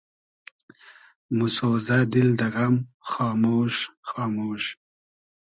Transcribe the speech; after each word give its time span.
موسۉزۂ 1.37 1.97
دیل 2.11 2.29
دۂ 2.39 2.47
غئم 2.53 2.75
خامۉش 3.09 3.75
خامۉش 4.09 4.63